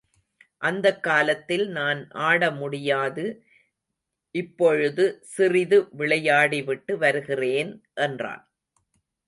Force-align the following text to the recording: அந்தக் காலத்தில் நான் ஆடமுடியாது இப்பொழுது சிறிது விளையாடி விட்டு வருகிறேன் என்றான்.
அந்தக் 0.59 1.03
காலத்தில் 1.03 1.69
நான் 1.69 2.07
ஆடமுடியாது 2.13 3.25
இப்பொழுது 4.35 5.19
சிறிது 5.23 5.87
விளையாடி 5.91 6.63
விட்டு 6.63 6.97
வருகிறேன் 6.97 7.71
என்றான். 8.01 8.43